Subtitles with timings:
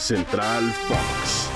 [0.00, 1.50] Central Fox.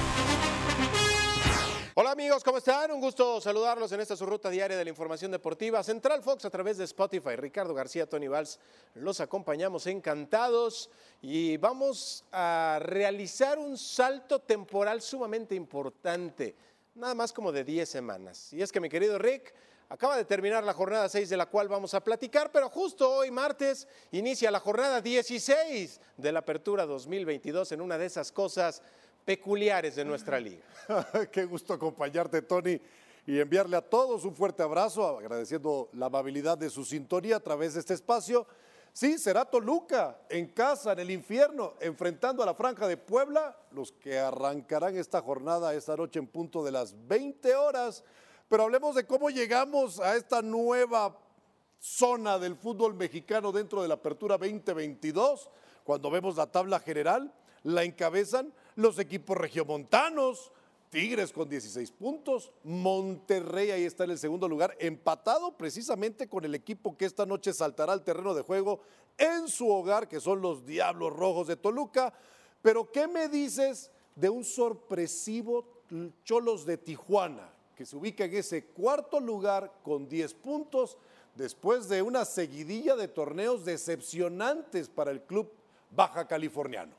[1.95, 2.91] Hola amigos, ¿cómo están?
[2.91, 5.83] Un gusto saludarlos en esta su ruta diaria de la información deportiva.
[5.83, 7.37] Central Fox a través de Spotify.
[7.37, 8.61] Ricardo García, Tony Valls,
[8.97, 10.91] los acompañamos encantados
[11.23, 16.55] y vamos a realizar un salto temporal sumamente importante,
[16.97, 18.53] nada más como de 10 semanas.
[18.53, 19.55] Y es que mi querido Rick,
[19.95, 23.31] acaba de terminar la jornada 6 de la cual vamos a platicar, pero justo hoy
[23.31, 28.83] martes inicia la jornada 16 de la Apertura 2022 en una de esas cosas
[29.25, 30.65] peculiares de nuestra liga.
[31.31, 32.81] Qué gusto acompañarte, Tony,
[33.25, 37.75] y enviarle a todos un fuerte abrazo, agradeciendo la amabilidad de su sintonía a través
[37.75, 38.49] de este espacio.
[38.93, 43.93] Sí, será Toluca, en casa, en el infierno, enfrentando a la Franja de Puebla, los
[43.93, 48.03] que arrancarán esta jornada esta noche en punto de las 20 horas.
[48.49, 51.19] Pero hablemos de cómo llegamos a esta nueva
[51.79, 55.51] zona del fútbol mexicano dentro de la Apertura 2022,
[55.85, 60.53] cuando vemos la tabla general, la encabezan los equipos regiomontanos,
[60.91, 66.55] Tigres con 16 puntos, Monterrey ahí está en el segundo lugar, empatado precisamente con el
[66.55, 68.81] equipo que esta noche saltará al terreno de juego
[69.19, 72.15] en su hogar, que son los Diablos Rojos de Toluca.
[72.63, 75.83] Pero ¿qué me dices de un sorpresivo
[76.25, 80.97] Cholos de Tijuana, que se ubica en ese cuarto lugar con 10 puntos
[81.35, 85.53] después de una seguidilla de torneos decepcionantes para el club
[85.91, 86.95] baja californiano?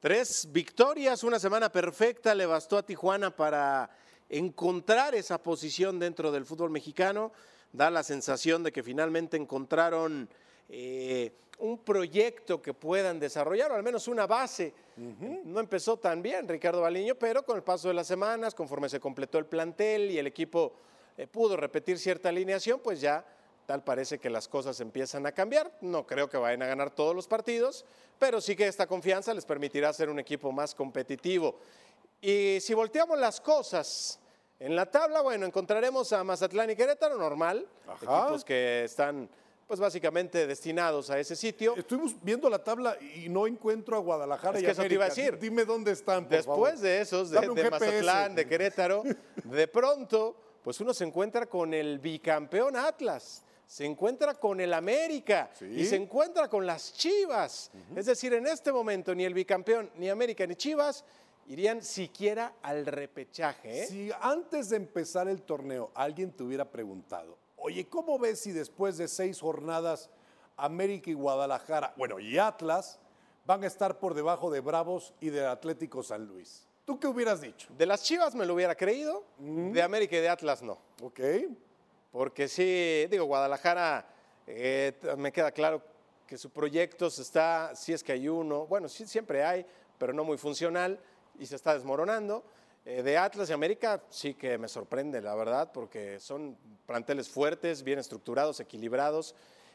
[0.00, 3.90] Tres victorias, una semana perfecta le bastó a Tijuana para
[4.28, 7.32] encontrar esa posición dentro del fútbol mexicano.
[7.72, 10.28] Da la sensación de que finalmente encontraron
[10.68, 14.72] eh, un proyecto que puedan desarrollar, o al menos una base.
[14.96, 19.00] No empezó tan bien Ricardo Baliño, pero con el paso de las semanas, conforme se
[19.00, 20.72] completó el plantel y el equipo
[21.16, 23.24] eh, pudo repetir cierta alineación, pues ya
[23.66, 25.70] tal parece que las cosas empiezan a cambiar.
[25.82, 27.84] No creo que vayan a ganar todos los partidos,
[28.18, 31.58] pero sí que esta confianza les permitirá ser un equipo más competitivo.
[32.20, 34.20] Y si volteamos las cosas
[34.58, 37.68] en la tabla, bueno, encontraremos a Mazatlán y Querétaro, normal,
[38.02, 39.28] equipos que están
[39.68, 41.76] pues básicamente destinados a ese sitio.
[41.76, 45.04] Estuvimos viendo la tabla y no encuentro a Guadalajara es y que eso te iba
[45.04, 45.38] a decir.
[45.38, 49.02] Dime dónde están, por Después de esos, de, de Mazatlán, de Querétaro,
[49.44, 50.34] de pronto,
[50.64, 55.96] pues uno se encuentra con el bicampeón Atlas se encuentra con el América y se
[55.96, 57.70] encuentra con las Chivas.
[57.94, 61.04] Es decir, en este momento ni el bicampeón, ni América, ni Chivas
[61.48, 63.82] irían siquiera al repechaje.
[63.82, 63.86] ¿eh?
[63.86, 67.36] Si antes de empezar el torneo alguien te hubiera preguntado,
[67.68, 70.08] oye, ¿cómo ves si después de seis jornadas
[70.56, 72.98] América y Guadalajara, bueno, y Atlas
[73.44, 76.66] van a estar por debajo de Bravos y del Atlético San Luis?
[76.86, 77.68] ¿Tú qué hubieras dicho?
[77.76, 80.78] De las Chivas me lo hubiera creído, de América y de Atlas no.
[81.02, 81.20] Ok.
[82.10, 84.06] Porque sí, digo, Guadalajara,
[84.46, 85.82] eh, me queda claro
[86.26, 89.66] que su proyecto se está, si es que hay uno, bueno, sí, siempre hay,
[89.98, 90.98] pero no muy funcional
[91.38, 92.42] y se está desmoronando.
[92.90, 96.56] Eh, de Atlas y América sí que me sorprende, la verdad, porque son
[96.86, 99.34] planteles fuertes, bien estructurados, equilibrados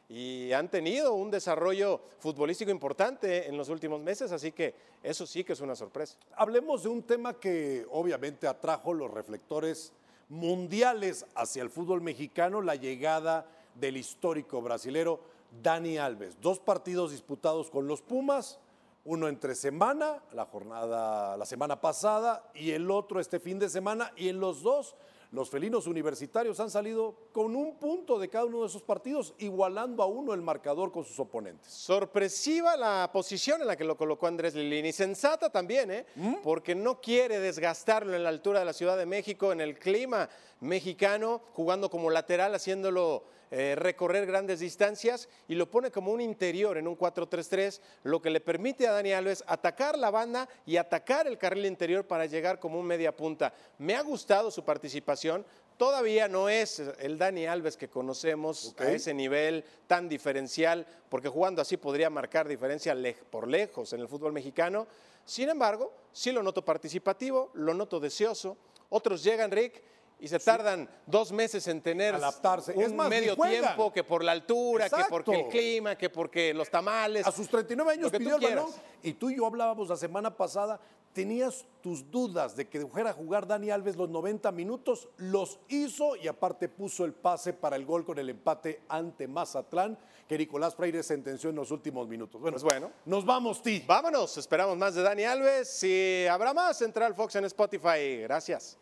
[0.09, 5.43] y han tenido un desarrollo futbolístico importante en los últimos meses, así que eso sí
[5.43, 6.17] que es una sorpresa.
[6.35, 9.93] Hablemos de un tema que obviamente atrajo los reflectores
[10.29, 13.45] mundiales hacia el fútbol mexicano la llegada
[13.75, 15.19] del histórico brasilero
[15.61, 16.41] Dani Alves.
[16.41, 18.57] Dos partidos disputados con los Pumas,
[19.05, 24.11] uno entre semana, la jornada la semana pasada, y el otro este fin de semana,
[24.15, 24.95] y en los dos
[25.33, 30.03] los felinos universitarios han salido con un punto de cada uno de esos partidos, igualando
[30.03, 31.73] a uno el marcador con sus oponentes.
[31.73, 34.91] Sorpresiva la posición en la que lo colocó Andrés Lilini.
[34.91, 36.05] Sensata también, ¿eh?
[36.15, 36.35] ¿Mm?
[36.43, 40.29] Porque no quiere desgastarlo en la altura de la Ciudad de México, en el clima
[40.59, 43.23] mexicano, jugando como lateral, haciéndolo
[43.55, 48.31] eh, recorrer grandes distancias y lo pone como un interior en un 4-3-3, lo que
[48.31, 52.59] le permite a Dani Alves atacar la banda y atacar el carril interior para llegar
[52.59, 53.53] como un media punta.
[53.77, 55.45] Me ha gustado su participación.
[55.77, 61.61] Todavía no es el Dani Alves que conocemos a ese nivel tan diferencial, porque jugando
[61.61, 64.87] así podría marcar diferencia lej- por lejos en el fútbol mexicano.
[65.25, 68.57] Sin embargo, sí lo noto participativo, lo noto deseoso.
[68.89, 69.81] Otros llegan, Rick,
[70.23, 72.71] y se tardan dos meses en tener Adaptarse.
[72.73, 76.53] un Es más, medio tiempo, que por la altura, que porque el clima, que porque
[76.53, 77.27] los tamales.
[77.27, 78.71] A sus 39 años pidió el balón
[79.01, 80.79] y tú y yo hablábamos la semana pasada,
[81.11, 86.15] tenías tus dudas de que fuera a jugar Dani Alves los 90 minutos, los hizo
[86.15, 89.97] y aparte puso el pase para el gol con el empate ante Mazatlán
[90.29, 92.39] que Nicolás Freire sentenció en los últimos minutos.
[92.39, 92.91] Bueno, Pues bueno.
[93.03, 93.83] nos vamos, Ti.
[93.85, 98.21] Vámonos, esperamos más de Dani Alves y habrá más Central Fox en Spotify.
[98.21, 98.77] Gracias.